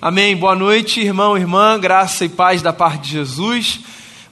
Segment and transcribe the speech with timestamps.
[0.00, 0.36] Amém.
[0.36, 3.80] Boa noite, irmão, irmã, graça e paz da parte de Jesus.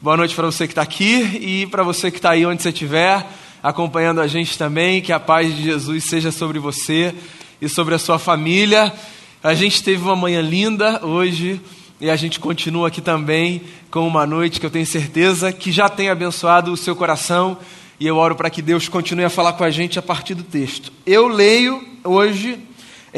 [0.00, 2.68] Boa noite para você que está aqui e para você que está aí onde você
[2.68, 3.26] estiver,
[3.61, 5.02] acompanhando a gente também.
[5.02, 7.12] Que a paz de Jesus seja sobre você
[7.60, 8.94] e sobre a sua família.
[9.42, 11.61] A gente teve uma manhã linda hoje
[12.01, 15.89] e a gente continua aqui também com uma noite que eu tenho certeza que já
[15.89, 17.59] tem abençoado o seu coração.
[17.98, 20.45] E eu oro para que Deus continue a falar com a gente a partir do
[20.45, 20.93] texto.
[21.05, 22.57] Eu leio hoje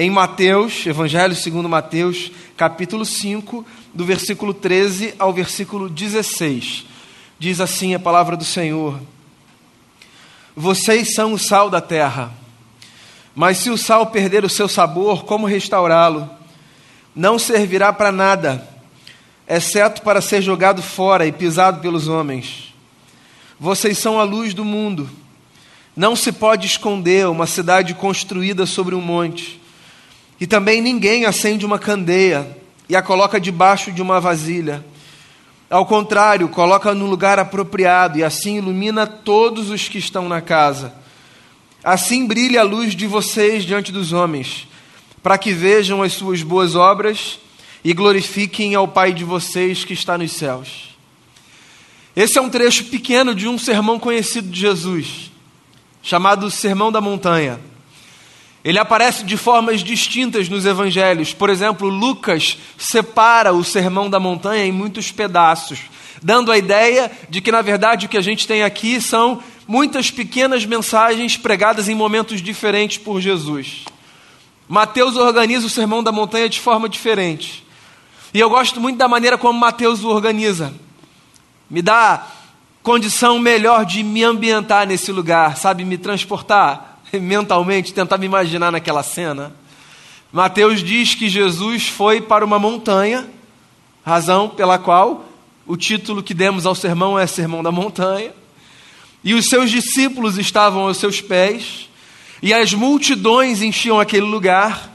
[0.01, 6.87] em Mateus, Evangelho segundo Mateus, capítulo 5, do versículo 13 ao versículo 16.
[7.37, 9.01] Diz assim a palavra do Senhor:
[10.55, 12.33] Vocês são o sal da terra.
[13.35, 16.31] Mas se o sal perder o seu sabor, como restaurá-lo?
[17.13, 18.69] Não servirá para nada,
[19.49, 22.73] exceto para ser jogado fora e pisado pelos homens.
[23.59, 25.11] Vocês são a luz do mundo.
[25.97, 29.58] Não se pode esconder uma cidade construída sobre um monte.
[30.41, 32.57] E também ninguém acende uma candeia
[32.89, 34.85] e a coloca debaixo de uma vasilha.
[35.69, 40.95] Ao contrário, coloca no lugar apropriado e assim ilumina todos os que estão na casa.
[41.85, 44.67] Assim brilha a luz de vocês diante dos homens,
[45.23, 47.39] para que vejam as suas boas obras
[47.85, 50.97] e glorifiquem ao Pai de vocês que está nos céus.
[52.17, 55.31] Esse é um trecho pequeno de um sermão conhecido de Jesus,
[56.03, 57.61] chamado Sermão da Montanha.
[58.65, 61.33] Ele aparece de formas distintas nos evangelhos.
[61.33, 65.81] Por exemplo, Lucas separa o Sermão da Montanha em muitos pedaços,
[66.23, 70.11] dando a ideia de que, na verdade, o que a gente tem aqui são muitas
[70.11, 73.85] pequenas mensagens pregadas em momentos diferentes por Jesus.
[74.69, 77.65] Mateus organiza o Sermão da Montanha de forma diferente.
[78.35, 80.75] E eu gosto muito da maneira como Mateus o organiza.
[81.71, 82.27] Me dá
[82.83, 89.03] condição melhor de me ambientar nesse lugar, sabe, me transportar mentalmente, tentar me imaginar naquela
[89.03, 89.53] cena.
[90.33, 93.29] Mateus diz que Jesus foi para uma montanha,
[94.05, 95.25] razão pela qual
[95.67, 98.33] o título que demos ao sermão é Sermão da Montanha,
[99.23, 101.89] e os seus discípulos estavam aos seus pés,
[102.43, 104.91] e as multidões enchiam aquele lugar,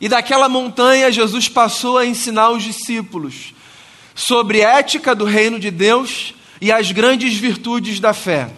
[0.00, 3.54] e daquela montanha Jesus passou a ensinar os discípulos
[4.14, 8.50] sobre ética do reino de Deus e as grandes virtudes da fé.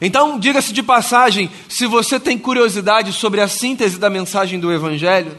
[0.00, 5.36] Então, diga-se de passagem, se você tem curiosidade sobre a síntese da mensagem do Evangelho,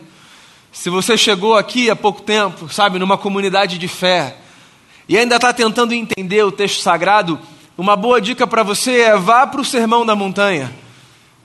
[0.72, 4.38] se você chegou aqui há pouco tempo, sabe, numa comunidade de fé,
[5.10, 7.40] e ainda está tentando entender o texto sagrado,
[7.78, 10.72] uma boa dica para você é vá para o Sermão da Montanha.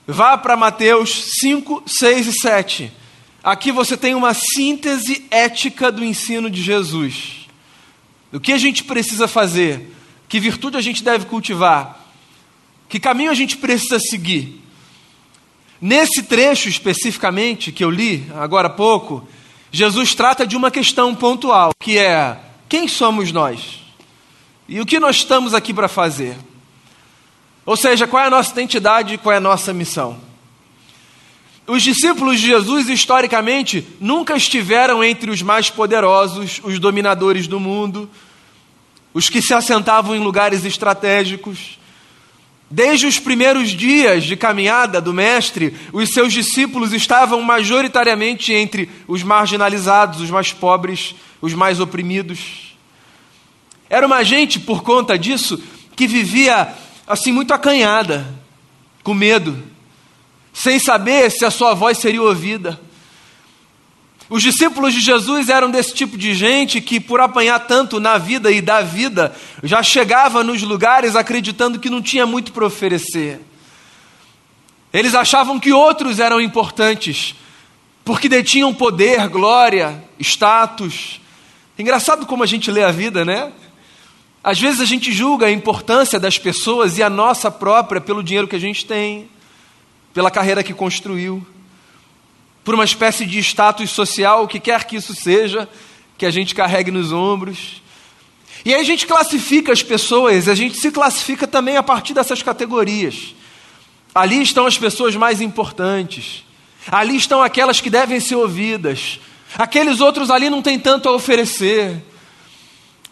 [0.05, 2.91] Vá para Mateus 5, 6 e 7.
[3.43, 7.47] Aqui você tem uma síntese ética do ensino de Jesus.
[8.31, 9.93] O que a gente precisa fazer?
[10.29, 12.06] Que virtude a gente deve cultivar?
[12.89, 14.63] Que caminho a gente precisa seguir?
[15.79, 19.27] Nesse trecho especificamente que eu li agora há pouco,
[19.71, 23.81] Jesus trata de uma questão pontual, que é: quem somos nós?
[24.67, 26.35] E o que nós estamos aqui para fazer?
[27.65, 30.19] Ou seja, qual é a nossa identidade e qual é a nossa missão?
[31.67, 38.09] Os discípulos de Jesus, historicamente, nunca estiveram entre os mais poderosos, os dominadores do mundo,
[39.13, 41.77] os que se assentavam em lugares estratégicos.
[42.69, 49.23] Desde os primeiros dias de caminhada do Mestre, os seus discípulos estavam majoritariamente entre os
[49.23, 52.75] marginalizados, os mais pobres, os mais oprimidos.
[53.89, 55.61] Era uma gente, por conta disso,
[55.95, 56.73] que vivia
[57.07, 58.27] assim muito acanhada,
[59.01, 59.63] com medo,
[60.51, 62.77] sem saber se a sua voz seria ouvida.
[64.29, 68.51] Os discípulos de Jesus eram desse tipo de gente que, por apanhar tanto na vida
[68.51, 69.33] e da vida,
[69.63, 73.39] já chegava nos lugares acreditando que não tinha muito para oferecer.
[74.91, 77.35] Eles achavam que outros eram importantes,
[78.03, 81.21] porque detinham poder, glória, status.
[81.79, 83.51] Engraçado como a gente lê a vida, né?
[84.43, 88.47] Às vezes a gente julga a importância das pessoas e a nossa própria pelo dinheiro
[88.47, 89.29] que a gente tem,
[90.13, 91.45] pela carreira que construiu
[92.67, 95.69] por uma espécie de status social, o que quer que isso seja,
[96.17, 97.81] que a gente carregue nos ombros.
[98.65, 102.43] E aí a gente classifica as pessoas, a gente se classifica também a partir dessas
[102.43, 103.33] categorias.
[104.13, 106.43] Ali estão as pessoas mais importantes,
[106.91, 109.21] ali estão aquelas que devem ser ouvidas,
[109.57, 112.03] aqueles outros ali não têm tanto a oferecer.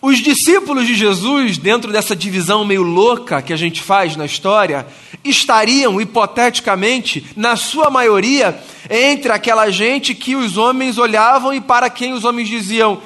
[0.06, 4.86] Os discípulos de Jesus, dentro dessa divisão meio louca que a gente faz na história,
[5.24, 12.14] estariam, hipoteticamente, na sua maioria, entre aquela gente que os homens olhavam e para quem
[12.14, 13.02] os homens diziam: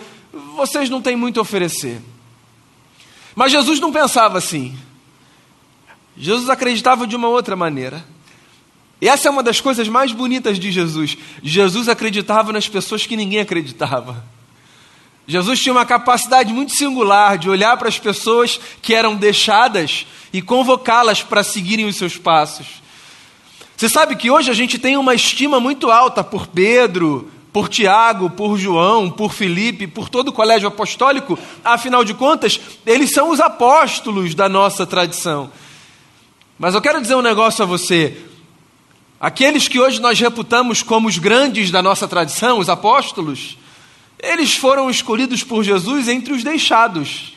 [0.57, 2.01] vocês não têm muito a oferecer.
[3.33, 4.77] Mas Jesus não pensava assim.
[6.17, 8.05] Jesus acreditava de uma outra maneira.
[8.99, 11.17] E essa é uma das coisas mais bonitas de Jesus.
[11.41, 14.21] Jesus acreditava nas pessoas que ninguém acreditava.
[15.29, 20.41] Jesus tinha uma capacidade muito singular de olhar para as pessoas que eram deixadas e
[20.41, 22.65] convocá-las para seguirem os seus passos.
[23.77, 28.31] Você sabe que hoje a gente tem uma estima muito alta por Pedro, por Tiago,
[28.31, 33.39] por João, por Felipe, por todo o colégio apostólico, afinal de contas, eles são os
[33.39, 35.51] apóstolos da nossa tradição.
[36.57, 38.17] Mas eu quero dizer um negócio a você:
[39.21, 43.59] Aqueles que hoje nós reputamos como os grandes da nossa tradição, os apóstolos,
[44.21, 47.33] eles foram escolhidos por Jesus entre os deixados.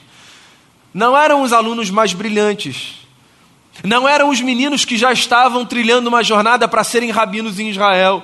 [0.92, 2.94] Não eram os alunos mais brilhantes.
[3.82, 8.22] Não eram os meninos que já estavam trilhando uma jornada para serem rabinos em Israel.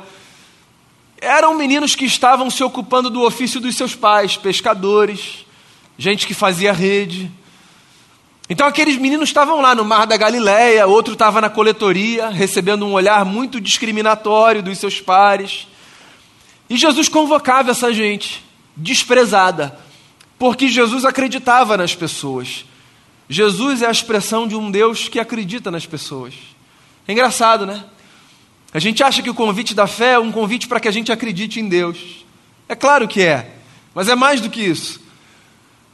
[1.21, 5.47] Eram meninos que estavam se ocupando do ofício dos seus pais, pescadores,
[5.97, 7.31] gente que fazia rede,
[8.51, 12.95] então aqueles meninos estavam lá no Mar da Galileia, outro estava na coletoria, recebendo um
[12.95, 15.69] olhar muito discriminatório dos seus pares.
[16.71, 18.43] E Jesus convocava essa gente,
[18.79, 19.79] desprezada,
[20.39, 22.65] porque Jesus acreditava nas pessoas.
[23.29, 26.33] Jesus é a expressão de um Deus que acredita nas pessoas.
[27.07, 27.85] É engraçado, né?
[28.73, 31.11] A gente acha que o convite da fé é um convite para que a gente
[31.11, 32.25] acredite em Deus.
[32.69, 33.57] É claro que é,
[33.95, 35.01] mas é mais do que isso.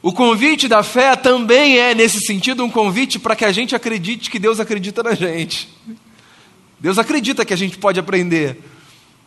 [0.01, 4.29] O convite da fé também é, nesse sentido, um convite para que a gente acredite
[4.29, 5.67] que Deus acredita na gente.
[6.79, 8.61] Deus acredita que a gente pode aprender.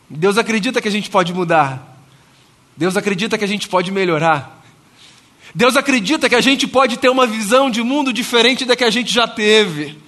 [0.09, 1.98] Deus acredita que a gente pode mudar.
[2.79, 4.63] Deus acredita que a gente pode melhorar.
[5.53, 8.91] Deus acredita que a gente pode ter uma visão de mundo diferente da que a
[8.91, 9.99] gente já teve.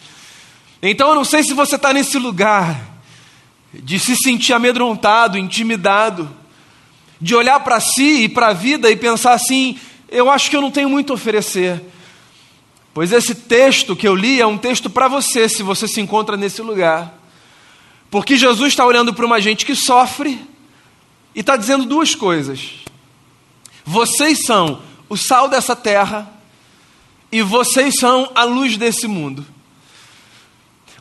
[0.81, 2.81] Então eu não sei se você está nesse lugar
[3.75, 6.31] de se sentir amedrontado, intimidado,
[7.21, 9.77] de olhar para si e para a vida e pensar assim:
[10.09, 11.83] eu acho que eu não tenho muito a oferecer.
[12.95, 16.37] Pois esse texto que eu li é um texto para você, se você se encontra
[16.37, 17.19] nesse lugar.
[18.09, 20.50] Porque Jesus está olhando para uma gente que sofre
[21.35, 22.81] e está dizendo duas coisas.
[23.85, 26.31] Vocês são o sal dessa terra
[27.33, 29.47] e vocês são a luz desse mundo.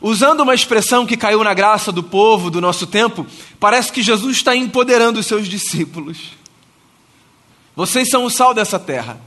[0.02, 3.26] Usando uma expressão que caiu na graça do povo do nosso tempo,
[3.58, 6.18] parece que Jesus está empoderando os seus discípulos.
[7.76, 9.20] Vocês são o sal dessa terra.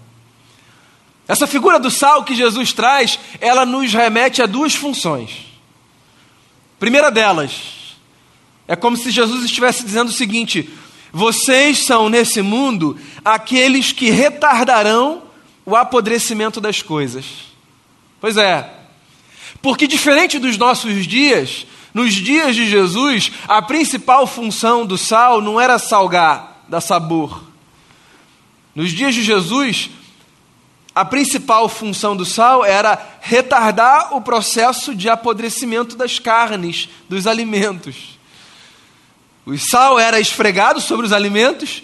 [1.28, 5.46] Essa figura do sal que Jesus traz, ela nos remete a duas funções.
[6.80, 7.96] Primeira delas,
[8.68, 10.70] é como se Jesus estivesse dizendo o seguinte:
[11.16, 15.22] vocês são nesse mundo aqueles que retardarão
[15.64, 17.26] o apodrecimento das coisas.
[18.20, 18.68] Pois é,
[19.62, 25.62] porque diferente dos nossos dias, nos dias de Jesus, a principal função do sal não
[25.62, 27.44] era salgar, dar sabor.
[28.74, 29.92] Nos dias de Jesus,
[30.96, 38.18] a principal função do sal era retardar o processo de apodrecimento das carnes, dos alimentos.
[39.46, 41.84] O sal era esfregado sobre os alimentos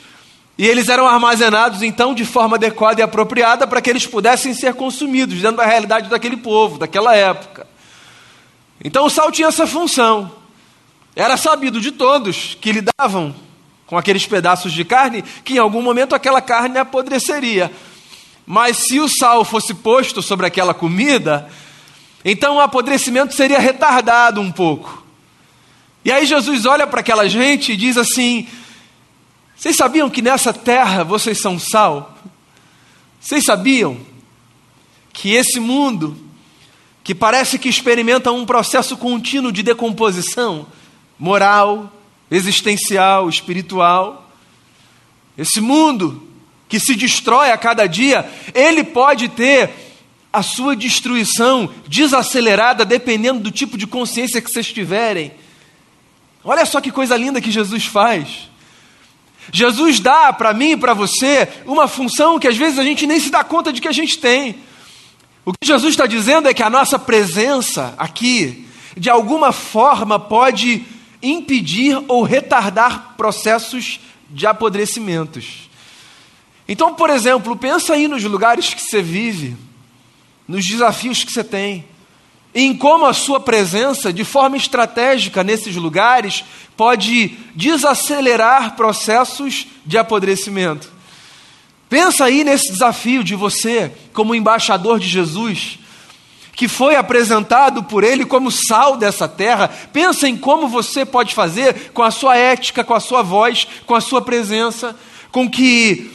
[0.58, 4.74] e eles eram armazenados então de forma adequada e apropriada para que eles pudessem ser
[4.74, 7.68] consumidos dentro da realidade daquele povo, daquela época.
[8.84, 10.32] Então o sal tinha essa função.
[11.16, 13.36] Era sabido de todos que lidavam
[13.86, 17.72] com aqueles pedaços de carne, que em algum momento aquela carne apodreceria.
[18.46, 21.50] Mas se o sal fosse posto sobre aquela comida,
[22.24, 25.04] então o apodrecimento seria retardado um pouco.
[26.04, 28.48] E aí Jesus olha para aquela gente e diz assim:
[29.56, 32.18] Vocês sabiam que nessa terra vocês são sal?
[33.20, 34.00] Vocês sabiam
[35.12, 36.18] que esse mundo,
[37.04, 40.66] que parece que experimenta um processo contínuo de decomposição
[41.18, 41.92] moral,
[42.32, 44.32] existencial, espiritual.
[45.38, 46.28] Esse mundo
[46.68, 49.70] que se destrói a cada dia, ele pode ter
[50.32, 55.32] a sua destruição desacelerada dependendo do tipo de consciência que vocês tiverem.
[56.44, 58.50] Olha só que coisa linda que Jesus faz.
[59.52, 63.20] Jesus dá para mim e para você uma função que às vezes a gente nem
[63.20, 64.58] se dá conta de que a gente tem.
[65.46, 70.86] O que Jesus está dizendo é que a nossa presença aqui, de alguma forma, pode
[71.22, 75.70] impedir ou retardar processos de apodrecimentos.
[76.68, 79.58] Então, por exemplo, pensa aí nos lugares que você vive,
[80.48, 81.86] nos desafios que você tem,
[82.54, 86.44] em como a sua presença, de forma estratégica nesses lugares,
[86.76, 90.92] pode desacelerar processos de apodrecimento.
[91.90, 95.80] Pensa aí nesse desafio de você, como embaixador de Jesus,
[96.60, 99.70] que foi apresentado por ele como sal dessa terra.
[99.94, 103.96] Pensa em como você pode fazer com a sua ética, com a sua voz, com
[103.96, 104.96] a sua presença,
[105.32, 106.12] com que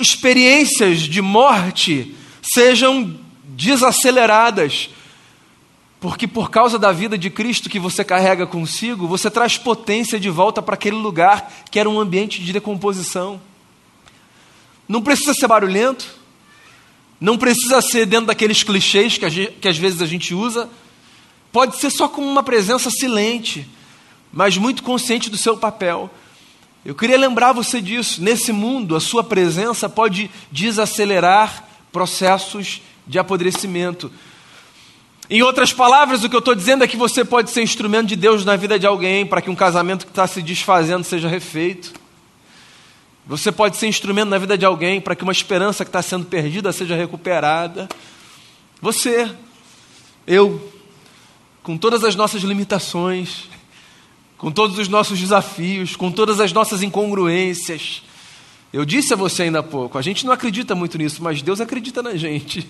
[0.00, 4.88] experiências de morte sejam desaceleradas,
[6.02, 10.28] Porque por causa da vida de Cristo que você carrega consigo, você traz potência de
[10.28, 13.40] volta para aquele lugar que era um ambiente de decomposição.
[14.88, 16.04] Não precisa ser barulhento,
[17.20, 20.68] não precisa ser dentro daqueles clichês que, gente, que às vezes a gente usa,
[21.52, 23.64] pode ser só com uma presença silente,
[24.32, 26.10] mas muito consciente do seu papel.
[26.84, 28.20] Eu queria lembrar você disso.
[28.20, 34.10] Nesse mundo, a sua presença pode desacelerar processos de apodrecimento.
[35.34, 38.16] Em outras palavras, o que eu estou dizendo é que você pode ser instrumento de
[38.16, 41.94] Deus na vida de alguém para que um casamento que está se desfazendo seja refeito.
[43.26, 46.26] Você pode ser instrumento na vida de alguém para que uma esperança que está sendo
[46.26, 47.88] perdida seja recuperada.
[48.82, 49.34] Você,
[50.26, 50.70] eu,
[51.62, 53.48] com todas as nossas limitações,
[54.36, 58.02] com todos os nossos desafios, com todas as nossas incongruências.
[58.70, 61.58] Eu disse a você ainda há pouco, a gente não acredita muito nisso, mas Deus
[61.58, 62.68] acredita na gente.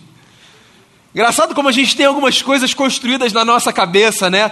[1.15, 4.51] Engraçado como a gente tem algumas coisas construídas na nossa cabeça, né?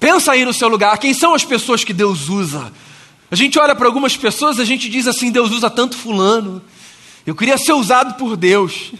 [0.00, 2.72] Pensa aí no seu lugar, quem são as pessoas que Deus usa?
[3.30, 6.60] A gente olha para algumas pessoas, a gente diz assim: Deus usa tanto fulano.
[7.24, 8.92] Eu queria ser usado por Deus.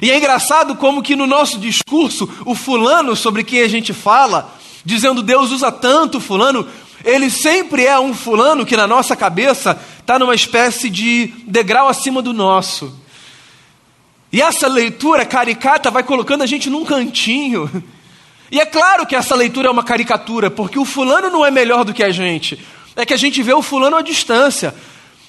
[0.00, 4.54] E é engraçado como que no nosso discurso, o fulano sobre quem a gente fala,
[4.84, 6.66] dizendo Deus usa tanto fulano,
[7.04, 12.20] ele sempre é um fulano que na nossa cabeça está numa espécie de degrau acima
[12.20, 12.92] do nosso.
[14.36, 17.70] E essa leitura caricata vai colocando a gente num cantinho.
[18.48, 21.84] E é claro que essa leitura é uma caricatura, porque o fulano não é melhor
[21.84, 22.56] do que a gente.
[22.94, 24.72] É que a gente vê o fulano à distância.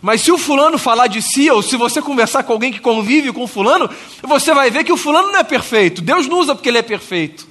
[0.04, 3.34] Mas se o fulano falar de si, ou se você conversar com alguém que convive
[3.34, 3.90] com o fulano,
[4.22, 6.00] você vai ver que o fulano não é perfeito.
[6.00, 7.48] Deus não usa porque ele é perfeito.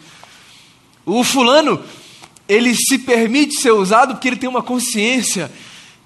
[1.04, 1.82] O fulano,
[2.48, 5.50] ele se permite ser usado porque ele tem uma consciência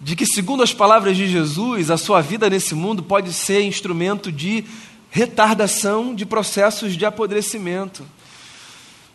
[0.01, 4.33] de que, segundo as palavras de Jesus, a sua vida nesse mundo pode ser instrumento
[4.33, 4.65] de
[5.11, 8.07] retardação de processos de apodrecimento.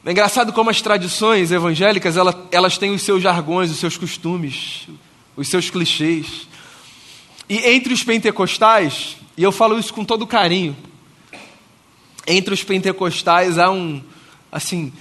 [0.06, 4.88] É engraçado como as tradições evangélicas elas, elas têm os seus jargões, os seus costumes,
[5.36, 6.48] os seus clichês.
[7.50, 10.76] E entre os pentecostais, e eu falo isso com todo carinho,
[12.28, 14.02] entre os pentecostais há um,
[14.52, 14.92] assim,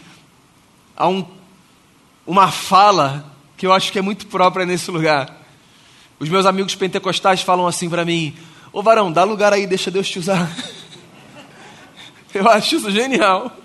[0.96, 1.26] há um,
[2.26, 5.42] uma fala que eu acho que é muito própria nesse lugar.
[6.18, 8.34] Os meus amigos pentecostais falam assim para mim:
[8.72, 10.50] Ô varão, dá lugar aí, deixa Deus te usar.
[12.34, 13.56] Eu acho isso genial.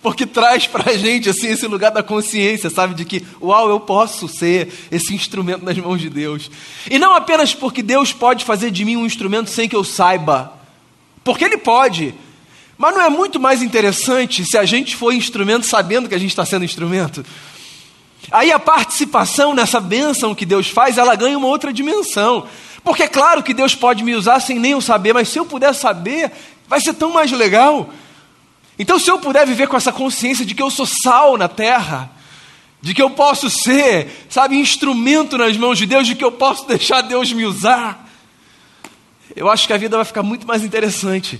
[0.00, 2.94] Porque traz para a gente assim, esse lugar da consciência, sabe?
[2.94, 6.50] De que, uau, eu posso ser esse instrumento nas mãos de Deus.
[6.90, 10.52] E não apenas porque Deus pode fazer de mim um instrumento sem que eu saiba.
[11.22, 12.14] Porque Ele pode.
[12.76, 16.30] Mas não é muito mais interessante se a gente for instrumento sabendo que a gente
[16.30, 17.24] está sendo instrumento?
[18.30, 22.46] Aí a participação nessa bênção que Deus faz, ela ganha uma outra dimensão.
[22.82, 25.46] Porque é claro que Deus pode me usar sem nem eu saber, mas se eu
[25.46, 26.32] puder saber,
[26.72, 27.92] vai ser tão mais legal.
[28.78, 32.10] Então, se eu puder viver com essa consciência de que eu sou sal na terra,
[32.80, 36.66] de que eu posso ser, sabe, instrumento nas mãos de Deus, de que eu posso
[36.66, 38.08] deixar Deus me usar,
[39.36, 41.38] eu acho que a vida vai ficar muito mais interessante.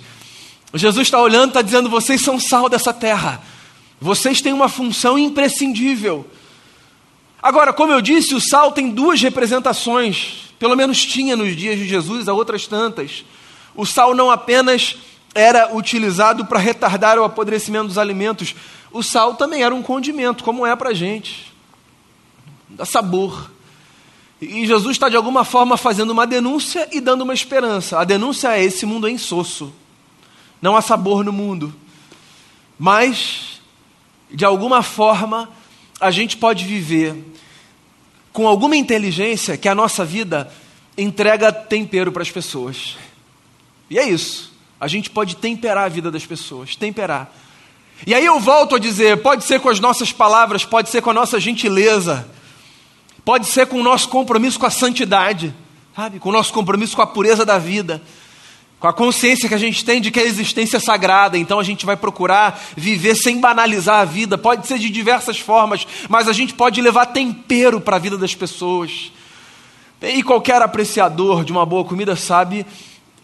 [0.75, 3.41] Jesus está olhando, está dizendo: vocês são sal dessa terra,
[3.99, 6.29] vocês têm uma função imprescindível.
[7.43, 11.89] Agora, como eu disse, o sal tem duas representações, pelo menos tinha nos dias de
[11.89, 13.25] Jesus, há outras tantas.
[13.75, 14.97] O sal não apenas
[15.35, 18.55] era utilizado para retardar o apodrecimento dos alimentos.
[18.91, 21.53] O sal também era um condimento, como é para a gente.
[22.69, 23.51] Dá sabor.
[24.41, 27.99] E Jesus está, de alguma forma, fazendo uma denúncia e dando uma esperança.
[27.99, 29.73] A denúncia é: esse mundo é insosso.
[30.61, 31.73] Não há sabor no mundo.
[32.79, 33.61] Mas,
[34.31, 35.49] de alguma forma,
[36.01, 37.15] a gente pode viver
[38.33, 40.53] com alguma inteligência que a nossa vida
[40.99, 42.97] entrega tempero para as pessoas.
[43.89, 44.52] E é isso.
[44.83, 47.33] A gente pode temperar a vida das pessoas, temperar.
[48.05, 51.11] E aí eu volto a dizer: pode ser com as nossas palavras, pode ser com
[51.11, 52.29] a nossa gentileza,
[53.25, 55.55] pode ser com o nosso compromisso com a santidade,
[55.95, 56.19] sabe?
[56.19, 58.03] Com o nosso compromisso com a pureza da vida,
[58.81, 61.65] com a consciência que a gente tem de que a existência é sagrada, então a
[61.65, 64.37] gente vai procurar viver sem banalizar a vida.
[64.37, 68.35] Pode ser de diversas formas, mas a gente pode levar tempero para a vida das
[68.35, 69.13] pessoas.
[70.03, 72.67] E qualquer apreciador de uma boa comida sabe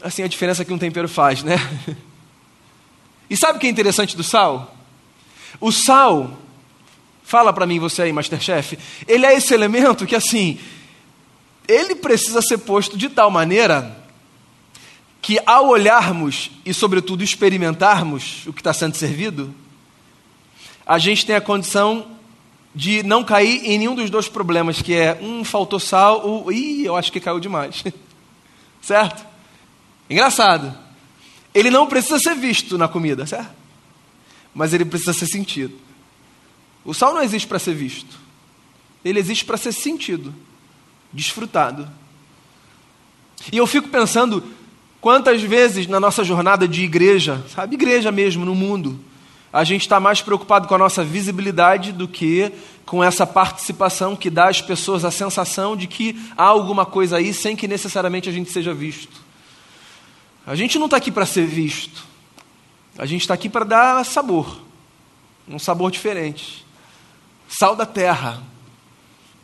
[0.03, 1.57] assim, a diferença que um tempero faz, né?
[3.31, 4.75] E sabe o que é interessante do sal?
[5.61, 6.39] O sal,
[7.23, 10.59] fala para mim você aí, Masterchef, ele é esse elemento que assim,
[11.67, 13.97] ele precisa ser posto de tal maneira
[15.21, 19.55] que ao olharmos e sobretudo experimentarmos o que está sendo servido,
[20.87, 22.07] a gente tem a condição
[22.75, 26.85] de não cair em nenhum dos dois problemas, que é, um, faltou sal, ou, ih,
[26.85, 27.85] eu acho que caiu demais.
[28.81, 29.28] certo?
[30.09, 30.75] Engraçado.
[31.55, 33.59] Ele não precisa ser visto na comida, certo?
[34.59, 35.75] mas ele precisa ser sentido.
[36.85, 38.19] O sal não existe para ser visto,
[39.05, 40.35] ele existe para ser sentido,
[41.13, 41.89] desfrutado.
[43.53, 44.43] E eu fico pensando
[45.01, 48.99] quantas vezes na nossa jornada de igreja, sabe, igreja mesmo, no mundo,
[49.53, 52.51] a gente está mais preocupado com a nossa visibilidade do que
[52.85, 57.33] com essa participação que dá às pessoas a sensação de que há alguma coisa aí
[57.33, 59.28] sem que necessariamente a gente seja visto.
[60.49, 62.07] A gente não está aqui para ser visto,
[62.97, 64.63] a gente está aqui para dar sabor,
[65.47, 66.65] um sabor diferente.
[67.47, 68.43] Sal da terra.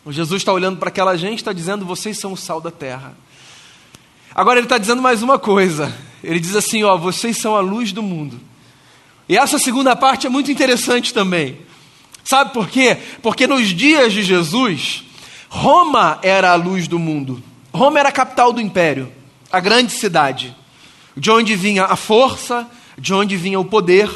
[0.03, 2.71] O Jesus está olhando para aquela gente e está dizendo: vocês são o sal da
[2.71, 3.15] terra.
[4.35, 5.95] Agora ele está dizendo mais uma coisa.
[6.23, 8.41] Ele diz assim: ó, vocês são a luz do mundo.
[9.29, 11.59] E essa segunda parte é muito interessante também.
[12.25, 12.97] Sabe por quê?
[13.21, 15.05] Porque nos dias de Jesus,
[15.51, 17.43] Roma era a luz do mundo.
[17.75, 19.13] Roma era a capital do império,
[19.53, 20.57] a grande cidade,
[21.17, 22.67] de onde vinha a força,
[22.99, 24.11] de onde vinha o poder.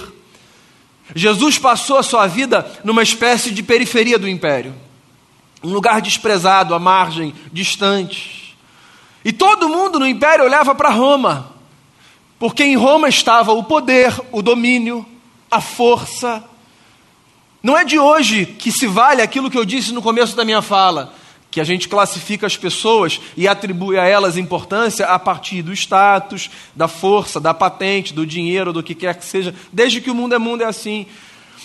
[1.14, 4.74] Jesus passou a sua vida numa espécie de periferia do império,
[5.62, 8.56] um lugar desprezado, à margem, distante.
[9.24, 11.52] E todo mundo no império olhava para Roma,
[12.38, 15.04] porque em Roma estava o poder, o domínio,
[15.50, 16.44] a força.
[17.62, 20.62] Não é de hoje que se vale aquilo que eu disse no começo da minha
[20.62, 21.14] fala,
[21.50, 26.50] que a gente classifica as pessoas e atribui a elas importância a partir do status,
[26.76, 30.34] da força, da patente, do dinheiro, do que quer que seja, desde que o mundo
[30.34, 31.06] é mundo é assim.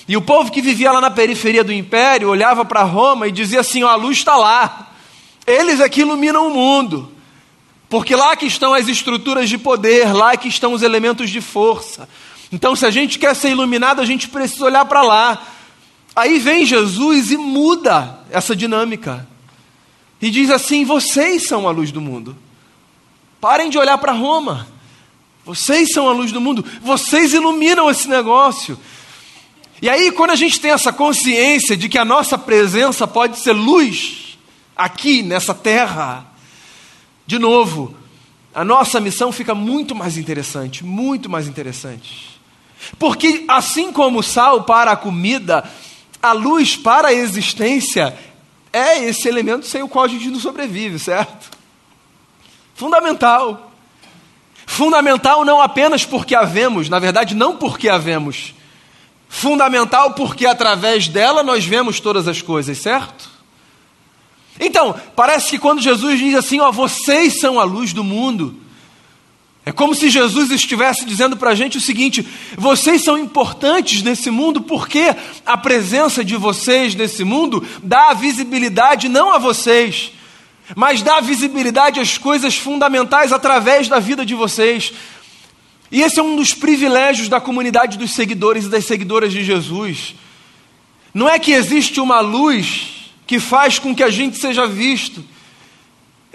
[0.07, 3.59] E o povo que vivia lá na periferia do império olhava para Roma e dizia
[3.59, 4.93] assim: ó, a luz está lá,
[5.45, 7.11] eles é que iluminam o mundo.
[7.89, 12.09] Porque lá que estão as estruturas de poder, lá que estão os elementos de força.
[12.51, 15.43] Então, se a gente quer ser iluminado, a gente precisa olhar para lá.
[16.15, 19.27] Aí vem Jesus e muda essa dinâmica.
[20.23, 22.33] E diz assim: vocês são a luz do mundo.
[23.41, 24.65] Parem de olhar para Roma.
[25.43, 26.63] Vocês são a luz do mundo.
[26.81, 28.79] Vocês iluminam esse negócio.
[29.81, 33.51] E aí, quando a gente tem essa consciência de que a nossa presença pode ser
[33.51, 34.37] luz
[34.73, 36.25] aqui nessa terra,
[37.27, 37.93] de novo,
[38.55, 42.39] a nossa missão fica muito mais interessante, muito mais interessante.
[42.97, 45.69] Porque assim como o sal para a comida,
[46.21, 48.17] a luz para a existência
[48.73, 51.51] é esse elemento sem o qual a gente não sobrevive, certo?
[52.73, 53.71] Fundamental.
[54.65, 58.55] Fundamental não apenas porque havemos, na verdade, não porque havemos.
[59.29, 63.29] Fundamental porque através dela nós vemos todas as coisas, certo?
[64.59, 68.62] Então, parece que quando Jesus diz assim, ó, vocês são a luz do mundo,
[69.65, 74.29] é como se Jesus estivesse dizendo para a gente o seguinte: vocês são importantes nesse
[74.29, 80.11] mundo porque a presença de vocês nesse mundo dá visibilidade não a vocês,
[80.75, 84.91] mas dá visibilidade às coisas fundamentais através da vida de vocês.
[85.89, 90.15] E esse é um dos privilégios da comunidade dos seguidores e das seguidoras de Jesus.
[91.13, 95.23] Não é que existe uma luz que faz com que a gente seja visto.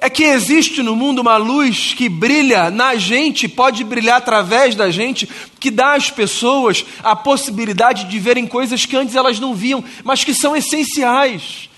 [0.00, 4.92] É que existe no mundo uma luz que brilha na gente, pode brilhar através da
[4.92, 9.82] gente, que dá às pessoas a possibilidade de verem coisas que antes elas não viam,
[10.04, 11.68] mas que são essenciais.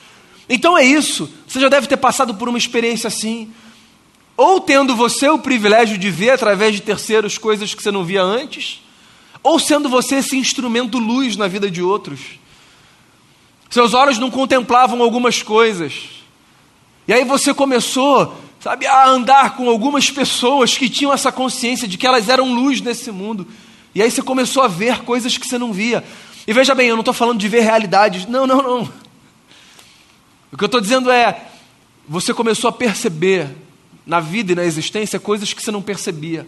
[0.51, 1.33] Então é isso.
[1.47, 3.51] Você já deve ter passado por uma experiência assim.
[4.37, 8.23] Ou tendo você o privilégio de ver através de terceiros coisas que você não via
[8.23, 8.83] antes,
[9.43, 12.21] ou sendo você esse instrumento luz na vida de outros.
[13.71, 16.20] Seus olhos não contemplavam algumas coisas.
[17.11, 21.99] E aí você começou, sabe, a andar com algumas pessoas que tinham essa consciência de
[21.99, 23.49] que elas eram luz nesse mundo.
[23.93, 26.05] E aí você começou a ver coisas que você não via.
[26.47, 28.27] E veja bem, eu não estou falando de ver realidades.
[28.27, 28.89] Não, não, não.
[30.53, 31.49] O que eu estou dizendo é,
[32.09, 33.57] você começou a perceber
[34.07, 36.47] na vida e na existência coisas que você não percebia.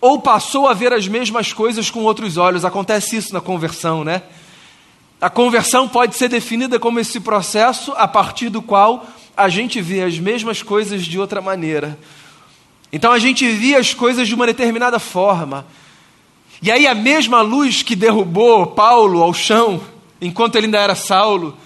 [0.00, 2.64] Ou passou a ver as mesmas coisas com outros olhos.
[2.64, 4.22] Acontece isso na conversão, né?
[5.20, 9.04] A conversão pode ser definida como esse processo a partir do qual
[9.38, 11.96] a gente vê as mesmas coisas de outra maneira.
[12.92, 15.64] Então a gente via as coisas de uma determinada forma.
[16.60, 19.80] E aí a mesma luz que derrubou Paulo ao chão,
[20.20, 21.56] enquanto ele ainda era Saulo,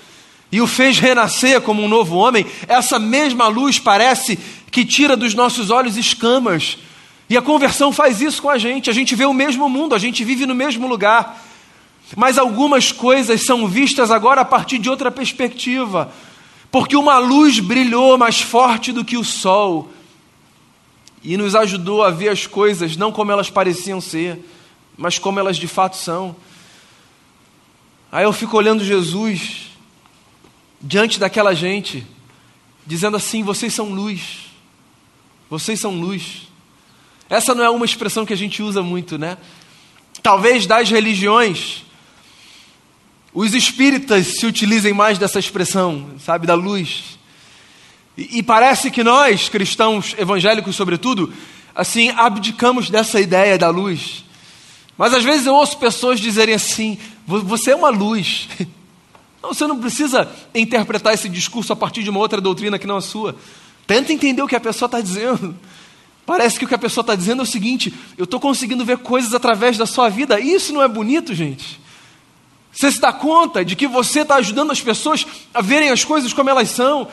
[0.53, 4.39] e o fez renascer como um novo homem, essa mesma luz parece
[4.71, 6.77] que tira dos nossos olhos escamas.
[7.31, 8.91] E a conversão faz isso com a gente.
[8.91, 11.43] A gente vê o mesmo mundo, a gente vive no mesmo lugar.
[12.15, 16.13] Mas algumas coisas são vistas agora a partir de outra perspectiva,
[16.73, 19.93] porque uma luz brilhou mais forte do que o sol
[21.23, 24.43] e nos ajudou a ver as coisas não como elas pareciam ser,
[24.97, 26.35] mas como elas de fato são.
[28.11, 29.71] Aí eu fico olhando Jesus
[30.81, 32.07] diante daquela gente,
[32.87, 34.47] dizendo assim: vocês são luz,
[35.51, 36.49] vocês são luz.
[37.29, 39.37] Essa não é uma expressão que a gente usa muito, né?
[40.23, 41.85] Talvez das religiões
[43.35, 47.19] os espíritas se utilizem mais dessa expressão, sabe, da luz.
[48.17, 51.33] E, e, parece que nós, cristãos evangélicos, sobretudo,
[51.75, 54.25] assim, abdicamos dessa ideia da luz.
[54.99, 58.49] Mas às vezes eu ouço pessoas dizerem assim: você é uma luz.
[59.43, 62.99] Não, você não precisa interpretar esse discurso a partir de uma outra doutrina que não
[62.99, 63.35] a sua.
[63.89, 65.53] Tenta entender o que a pessoa está dizendo.
[66.25, 68.99] Parece que o que a pessoa está dizendo é o seguinte: eu estou conseguindo ver
[68.99, 70.39] coisas através da sua vida.
[70.39, 71.81] Isso não é bonito, gente.
[72.73, 76.33] Você se dá conta de que você está ajudando as pessoas a verem as coisas
[76.33, 77.07] como elas são,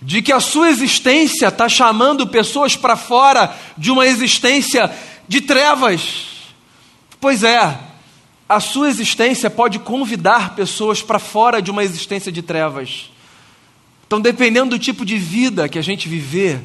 [0.00, 4.94] de que a sua existência está chamando pessoas para fora de uma existência
[5.26, 6.28] de trevas.
[7.20, 7.78] Pois é,
[8.48, 13.10] a sua existência pode convidar pessoas para fora de uma existência de trevas.
[14.06, 16.62] Então, dependendo do tipo de vida que a gente viver,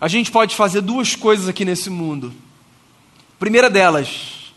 [0.00, 2.34] a gente pode fazer duas coisas aqui nesse mundo.
[3.38, 4.52] primeira delas,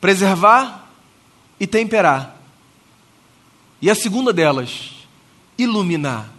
[0.00, 0.85] preservar
[1.58, 2.36] e temperar.
[3.80, 4.92] E a segunda delas,
[5.58, 6.30] iluminar.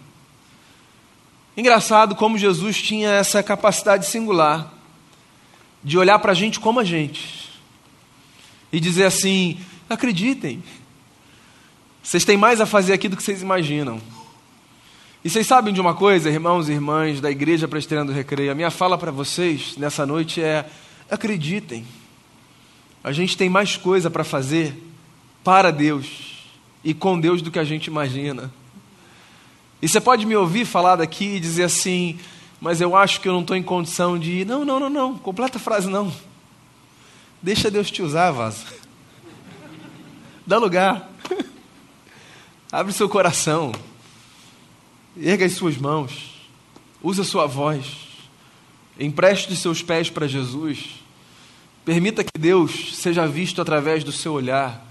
[1.56, 4.72] Engraçado como Jesus tinha essa capacidade singular
[5.82, 7.50] de olhar para a gente como a gente
[8.72, 10.62] e dizer assim: acreditem,
[12.02, 14.00] vocês têm mais a fazer aqui do que vocês imaginam.
[15.24, 18.52] E vocês sabem de uma coisa, irmãos e irmãs da Igreja Presbiteriana do Recreio?
[18.52, 20.64] A minha fala para vocês nessa noite é:
[21.10, 21.84] acreditem,
[23.02, 24.87] a gente tem mais coisa para fazer
[25.42, 26.44] para Deus
[26.84, 28.52] e com Deus do que a gente imagina.
[29.80, 32.18] E você pode me ouvir falar daqui e dizer assim:
[32.60, 34.46] mas eu acho que eu não estou em condição de ir.
[34.46, 35.18] Não, não, não, não.
[35.18, 36.12] Completa a frase, não.
[37.40, 38.66] Deixa Deus te usar, vaso.
[40.46, 41.08] Dá lugar.
[42.72, 43.72] Abre seu coração.
[45.16, 46.34] Erga as suas mãos.
[47.00, 48.08] Usa sua voz.
[48.98, 51.00] Empreste os seus pés para Jesus.
[51.84, 54.84] Permita que Deus seja visto através do seu olhar.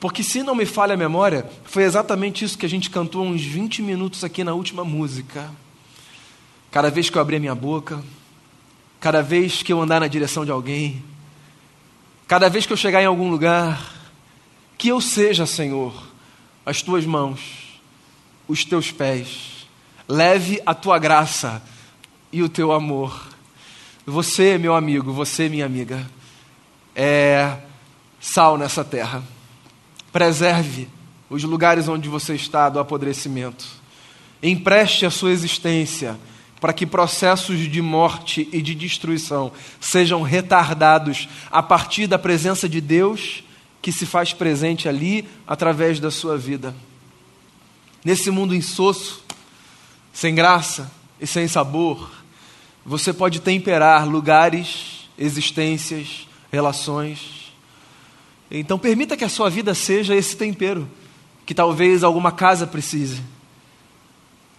[0.00, 3.42] Porque, se não me falha a memória, foi exatamente isso que a gente cantou uns
[3.42, 5.50] 20 minutos aqui na última música.
[6.70, 8.02] Cada vez que eu abrir a minha boca,
[8.98, 11.02] cada vez que eu andar na direção de alguém,
[12.26, 13.92] cada vez que eu chegar em algum lugar,
[14.78, 15.92] que eu seja, Senhor,
[16.64, 17.40] as tuas mãos,
[18.48, 19.66] os teus pés,
[20.08, 21.62] leve a tua graça
[22.32, 23.28] e o teu amor.
[24.06, 26.08] Você, meu amigo, você, minha amiga,
[26.94, 27.58] é
[28.20, 29.22] sal nessa terra.
[30.12, 30.88] Preserve
[31.30, 33.66] os lugares onde você está do apodrecimento.
[34.42, 36.18] Empreste a sua existência
[36.60, 42.80] para que processos de morte e de destruição sejam retardados a partir da presença de
[42.80, 43.42] Deus
[43.80, 46.72] que se faz presente ali através da sua vida.
[48.04, 49.24] Nesse mundo insosso,
[50.12, 50.88] sem graça
[51.20, 52.10] e sem sabor,
[52.86, 57.41] você pode temperar lugares, existências, relações.
[58.58, 60.88] Então, permita que a sua vida seja esse tempero
[61.44, 63.22] que talvez alguma casa precise,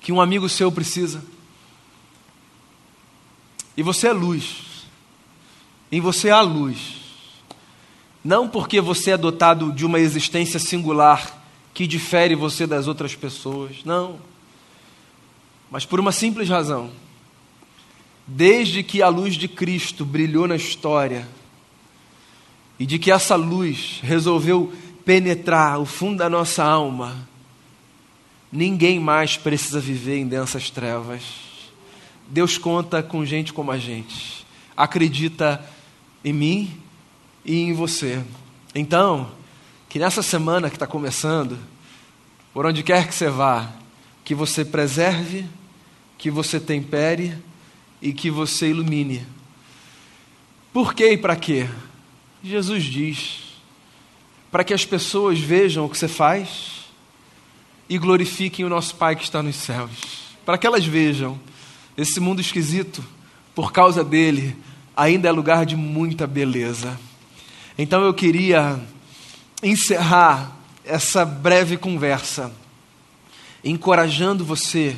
[0.02, 1.24] que um amigo seu precisa
[3.76, 4.86] e você é luz.
[5.92, 7.02] Em você há luz.
[8.24, 11.42] Não porque você é dotado de uma existência singular
[11.74, 13.84] que difere você das outras pessoas.
[13.84, 14.20] Não.
[15.70, 16.92] Mas por uma simples razão.
[18.26, 21.28] Desde que a luz de Cristo brilhou na história,
[22.84, 24.74] e de que essa luz resolveu
[25.06, 27.16] penetrar o fundo da nossa alma,
[28.52, 31.24] ninguém mais precisa viver em densas trevas.
[32.28, 34.46] Deus conta com gente como a gente.
[34.76, 35.66] Acredita
[36.26, 36.78] em mim
[37.46, 38.22] e em você.
[38.76, 39.32] Então,
[39.88, 41.58] que nessa semana que está começando,
[42.54, 43.72] por onde quer que você vá,
[44.26, 45.46] que você preserve,
[46.18, 47.34] que você tempere
[48.02, 49.26] e que você ilumine.
[50.74, 51.70] Por quê e para quê?
[52.44, 53.40] Jesus diz:
[54.52, 56.84] para que as pessoas vejam o que você faz
[57.88, 59.90] e glorifiquem o nosso Pai que está nos céus.
[60.46, 61.40] Para que elas vejam
[61.98, 63.04] esse mundo esquisito,
[63.56, 64.56] por causa dele,
[64.96, 67.00] ainda é lugar de muita beleza.
[67.78, 68.80] Então eu queria
[69.62, 72.52] encerrar essa breve conversa
[73.64, 74.98] encorajando você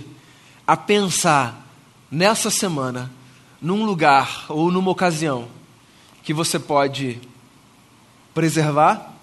[0.66, 1.66] a pensar
[2.10, 3.12] nessa semana
[3.62, 5.48] num lugar ou numa ocasião
[6.24, 7.22] que você pode
[8.36, 9.14] preservar,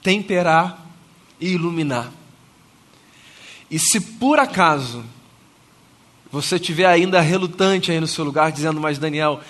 [0.00, 0.86] temperar
[1.40, 2.10] e iluminar.
[3.68, 5.04] E se por acaso
[6.30, 9.40] você estiver ainda relutante aí no seu lugar, dizendo, mas Daniel,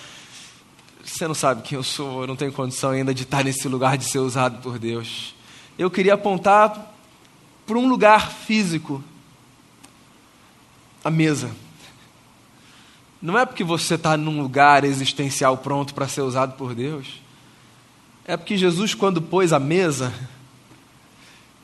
[1.04, 3.98] você não sabe quem eu sou, eu não tenho condição ainda de estar nesse lugar
[3.98, 5.34] de ser usado por Deus.
[5.78, 6.94] Eu queria apontar
[7.66, 9.04] para um lugar físico
[11.04, 11.50] a mesa.
[13.20, 17.20] Não é porque você está num lugar existencial pronto para ser usado por Deus,
[18.28, 20.12] É porque Jesus, quando pôs a mesa,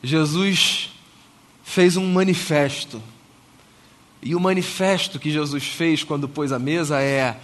[0.01, 0.89] Jesus
[1.61, 3.03] fez um manifesto.
[4.21, 7.37] E o manifesto que Jesus fez quando pôs a mesa é: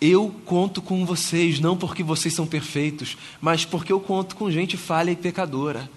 [0.00, 4.76] Eu conto com vocês, não porque vocês são perfeitos, mas porque eu conto com gente
[4.76, 5.90] falha e pecadora,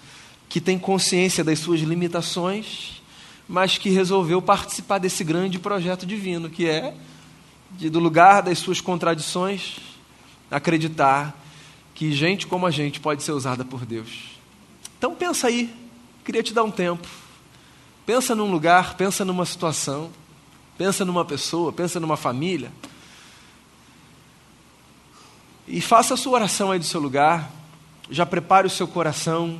[0.49, 3.03] que tem consciência das suas limitações,
[3.47, 6.95] mas que resolveu participar desse grande projeto divino, que é,
[7.73, 9.75] de, do lugar das suas contradições,
[10.49, 11.43] acreditar
[11.97, 14.37] que gente como a gente pode ser usada por Deus.
[14.99, 15.75] Então pensa aí,
[16.23, 17.07] queria te dar um tempo.
[18.05, 20.11] Pensa num lugar, pensa numa situação,
[20.77, 22.71] pensa numa pessoa, pensa numa família.
[25.67, 27.51] E faça a sua oração aí do seu lugar.
[28.11, 29.59] Já prepare o seu coração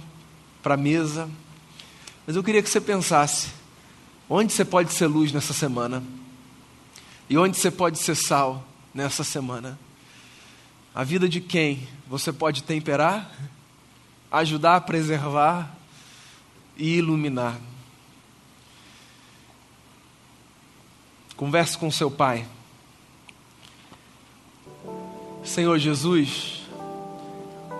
[0.61, 1.27] para a mesa.
[2.27, 3.47] Mas eu queria que você pensasse:
[4.29, 6.03] onde você pode ser luz nessa semana?
[7.27, 9.86] E onde você pode ser sal nessa semana?
[10.97, 13.31] A vida de quem você pode temperar,
[14.31, 15.71] ajudar a preservar
[16.75, 17.55] e iluminar.
[21.35, 22.47] Converse com seu pai.
[25.43, 26.63] Senhor Jesus,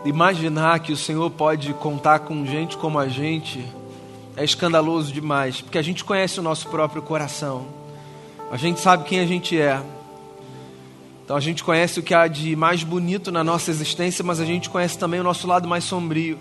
[0.06, 3.68] imaginar que o Senhor pode contar com gente como a gente
[4.36, 7.68] é escandaloso demais, porque a gente conhece o nosso próprio coração,
[8.52, 9.84] a gente sabe quem a gente é.
[11.28, 14.46] Então a gente conhece o que há de mais bonito na nossa existência, mas a
[14.46, 16.40] gente conhece também o nosso lado mais sombrio.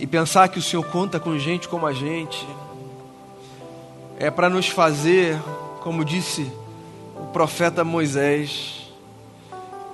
[0.00, 2.48] E pensar que o Senhor conta com gente como a gente
[4.18, 5.38] é para nos fazer,
[5.82, 6.50] como disse
[7.14, 8.90] o profeta Moisés,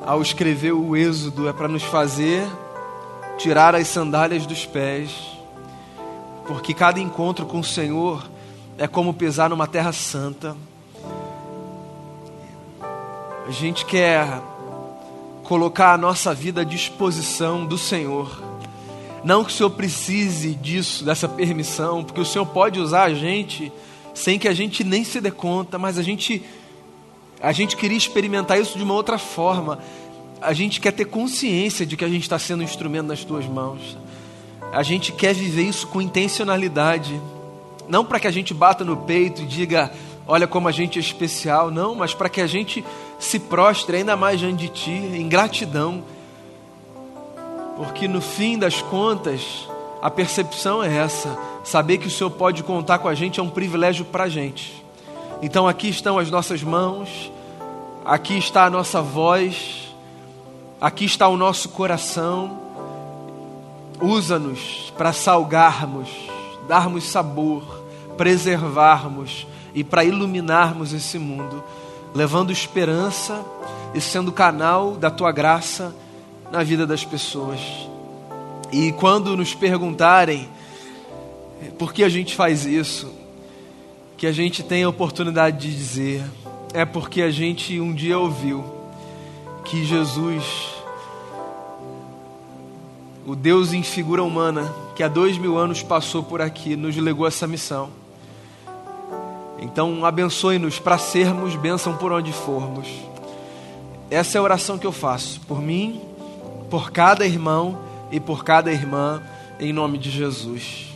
[0.07, 2.47] ao escrever o Êxodo, é para nos fazer
[3.39, 5.11] tirar as sandálias dos pés,
[6.47, 8.25] porque cada encontro com o Senhor
[8.79, 10.57] é como pisar numa terra santa.
[13.47, 14.41] A gente quer
[15.43, 18.41] colocar a nossa vida à disposição do Senhor.
[19.25, 23.73] Não que o Senhor precise disso, dessa permissão, porque o Senhor pode usar a gente
[24.15, 26.43] sem que a gente nem se dê conta, mas a gente
[27.43, 29.79] a gente queria experimentar isso de uma outra forma.
[30.43, 33.47] A gente quer ter consciência de que a gente está sendo um instrumento nas tuas
[33.47, 33.97] mãos.
[34.73, 37.21] A gente quer viver isso com intencionalidade.
[37.89, 39.91] Não para que a gente bata no peito e diga,
[40.29, 42.85] olha como a gente é especial, não, mas para que a gente
[43.21, 46.03] se prostre ainda mais diante de Ti, em gratidão,
[47.77, 49.69] porque no fim das contas,
[50.03, 53.51] a percepção é essa: saber que o Senhor pode contar com a gente é um
[53.51, 54.83] privilégio para a gente.
[55.43, 57.31] Então aqui estão as nossas mãos,
[58.05, 59.95] aqui está a nossa voz,
[60.81, 62.59] aqui está o nosso coração.
[64.01, 66.09] Usa-nos para salgarmos,
[66.67, 67.85] darmos sabor,
[68.17, 71.63] preservarmos e para iluminarmos esse mundo
[72.15, 73.45] levando esperança
[73.95, 75.95] e sendo canal da tua graça
[76.51, 77.61] na vida das pessoas.
[78.73, 80.49] E quando nos perguntarem
[81.79, 83.13] por que a gente faz isso,
[84.17, 86.25] que a gente tem a oportunidade de dizer,
[86.73, 88.65] é porque a gente um dia ouviu
[89.65, 90.45] que Jesus,
[93.27, 97.27] o Deus em figura humana, que há dois mil anos passou por aqui, nos legou
[97.27, 98.00] essa missão
[99.61, 102.89] então, abençoe-nos para sermos bênção por onde formos.
[104.11, 106.01] Essa é a oração que eu faço por mim,
[106.71, 107.79] por cada irmão
[108.11, 109.23] e por cada irmã,
[109.61, 110.87] em nome de Jesus.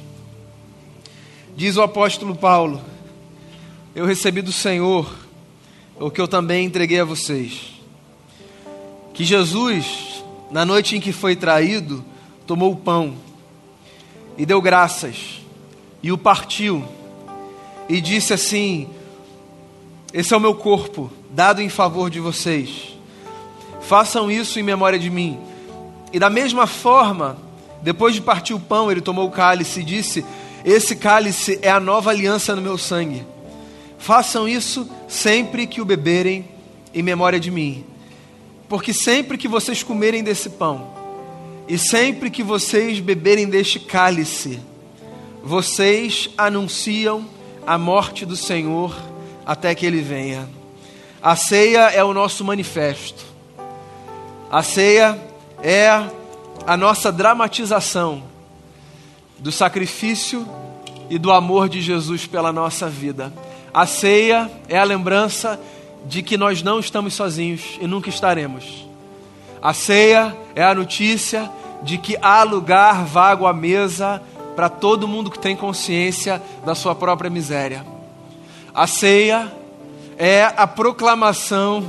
[1.54, 2.80] Diz o apóstolo Paulo:
[3.94, 5.14] Eu recebi do Senhor
[6.00, 7.74] o que eu também entreguei a vocês.
[9.12, 12.02] Que Jesus, na noite em que foi traído,
[12.46, 13.14] tomou o pão
[14.38, 15.40] e deu graças
[16.02, 16.82] e o partiu
[17.88, 18.88] e disse assim:
[20.12, 22.96] Esse é o meu corpo, dado em favor de vocês.
[23.80, 25.38] Façam isso em memória de mim.
[26.12, 27.36] E da mesma forma,
[27.82, 30.24] depois de partir o pão, ele tomou o cálice e disse:
[30.64, 33.24] Esse cálice é a nova aliança no meu sangue.
[33.98, 36.44] Façam isso sempre que o beberem
[36.92, 37.84] em memória de mim.
[38.68, 40.88] Porque sempre que vocês comerem desse pão,
[41.68, 44.60] e sempre que vocês beberem deste cálice,
[45.42, 47.26] vocês anunciam
[47.66, 48.94] a morte do Senhor
[49.46, 50.48] até que ele venha.
[51.22, 53.24] A ceia é o nosso manifesto.
[54.50, 55.18] A ceia
[55.62, 55.88] é
[56.66, 58.22] a nossa dramatização
[59.38, 60.46] do sacrifício
[61.10, 63.32] e do amor de Jesus pela nossa vida.
[63.72, 65.60] A ceia é a lembrança
[66.06, 68.86] de que nós não estamos sozinhos e nunca estaremos.
[69.60, 71.50] A ceia é a notícia
[71.82, 74.22] de que há lugar vago à mesa
[74.54, 77.84] para todo mundo que tem consciência da sua própria miséria.
[78.74, 79.52] A ceia
[80.16, 81.84] é a proclamação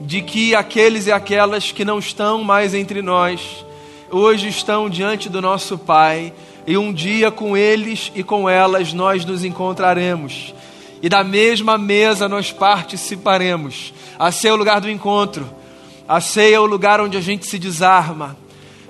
[0.00, 3.64] de que aqueles e aquelas que não estão mais entre nós,
[4.10, 6.32] hoje estão diante do nosso Pai,
[6.66, 10.54] e um dia com eles e com elas nós nos encontraremos.
[11.02, 13.92] E da mesma mesa nós participaremos.
[14.18, 15.48] A ceia é o lugar do encontro.
[16.06, 18.36] A ceia é o lugar onde a gente se desarma.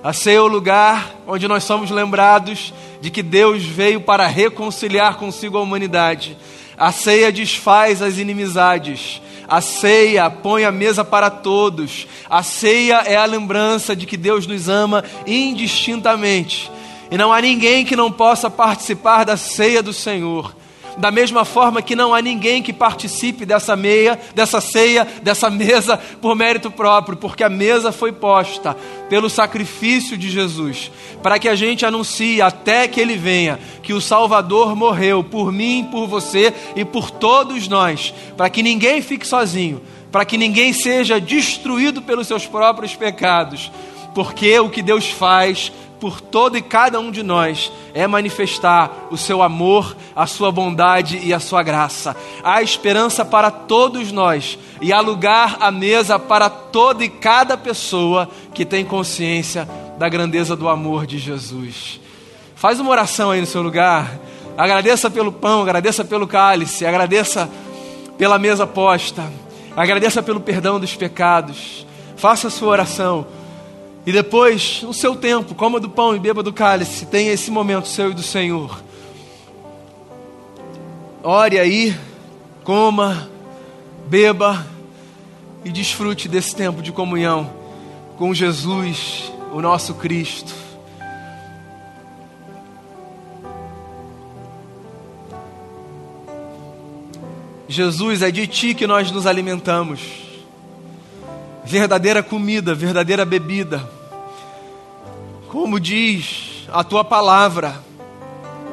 [0.02, 5.16] A ceia é o lugar onde nós somos lembrados de que Deus veio para reconciliar
[5.16, 6.36] consigo a humanidade.
[6.76, 9.22] A ceia desfaz as inimizades.
[9.46, 12.08] A ceia põe a mesa para todos.
[12.28, 16.68] A ceia é a lembrança de que Deus nos ama indistintamente.
[17.08, 20.52] E não há ninguém que não possa participar da ceia do Senhor.
[20.98, 25.96] Da mesma forma que não há ninguém que participe dessa meia, dessa ceia, dessa mesa
[26.20, 28.76] por mérito próprio, porque a mesa foi posta
[29.08, 30.90] pelo sacrifício de Jesus,
[31.22, 35.88] para que a gente anuncie até que ele venha que o Salvador morreu por mim,
[35.90, 41.20] por você e por todos nós, para que ninguém fique sozinho, para que ninguém seja
[41.20, 43.70] destruído pelos seus próprios pecados,
[44.14, 49.16] porque o que Deus faz por todo e cada um de nós é manifestar o
[49.16, 52.16] seu amor, a sua bondade e a sua graça.
[52.42, 58.28] Há esperança para todos nós e há lugar à mesa para toda e cada pessoa
[58.52, 62.00] que tem consciência da grandeza do amor de Jesus.
[62.56, 64.18] Faz uma oração aí no seu lugar.
[64.58, 67.48] Agradeça pelo pão, agradeça pelo cálice, agradeça
[68.18, 69.22] pela mesa posta,
[69.76, 71.86] agradeça pelo perdão dos pecados.
[72.16, 73.24] Faça a sua oração.
[74.04, 77.06] E depois, no seu tempo, coma do pão e beba do cálice.
[77.06, 78.82] Tenha esse momento seu e do Senhor.
[81.22, 81.96] Ore aí,
[82.64, 83.30] coma,
[84.08, 84.66] beba
[85.64, 87.48] e desfrute desse tempo de comunhão
[88.18, 90.52] com Jesus, o nosso Cristo.
[97.68, 100.21] Jesus, é de ti que nós nos alimentamos
[101.72, 103.88] verdadeira comida, verdadeira bebida.
[105.48, 107.82] Como diz a tua palavra,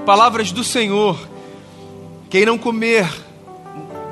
[0.05, 1.17] palavras do Senhor:
[2.29, 3.09] quem não comer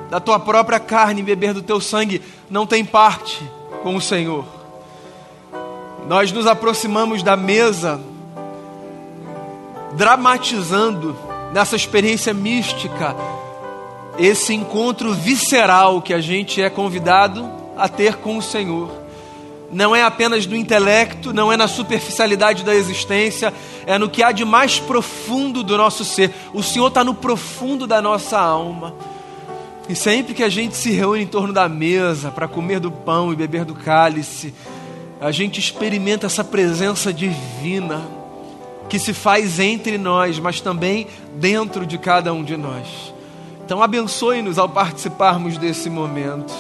[0.10, 3.44] da tua própria carne e beber do teu sangue não tem parte
[3.84, 4.46] com o Senhor.
[6.08, 8.00] Nós nos aproximamos da mesa,
[9.98, 11.14] dramatizando
[11.52, 13.14] nessa experiência mística,
[14.18, 19.08] esse encontro visceral que a gente é convidado a ter com o Senhor.
[19.72, 23.54] Não é apenas no intelecto, não é na superficialidade da existência,
[23.86, 26.34] é no que há de mais profundo do nosso ser.
[26.54, 28.96] O Senhor está no profundo da nossa alma.
[29.90, 33.32] E sempre que a gente se reúne em torno da mesa para comer do pão
[33.32, 34.54] e beber do cálice,
[35.20, 38.06] a gente experimenta essa presença divina
[38.88, 43.14] que se faz entre nós, mas também dentro de cada um de nós.
[43.66, 46.54] Então, abençoe-nos ao participarmos desse momento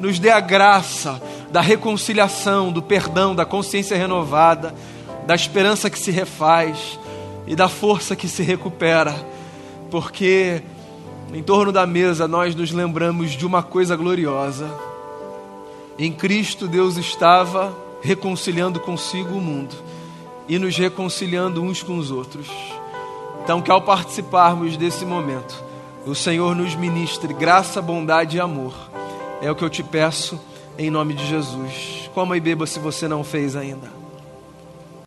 [0.00, 1.20] nos dê a graça
[1.52, 4.74] da reconciliação, do perdão, da consciência renovada,
[5.26, 6.98] da esperança que se refaz
[7.46, 9.14] e da força que se recupera,
[9.90, 10.62] porque
[11.34, 14.70] em torno da mesa nós nos lembramos de uma coisa gloriosa.
[15.98, 19.74] Em Cristo Deus estava reconciliando consigo o mundo
[20.48, 22.48] e nos reconciliando uns com os outros.
[23.44, 25.62] Então, que ao participarmos desse momento,
[26.06, 28.89] o Senhor nos ministre graça, bondade e amor
[29.40, 30.40] é o que eu te peço
[30.78, 32.10] em nome de Jesus.
[32.14, 33.99] Coma e beba se você não fez ainda.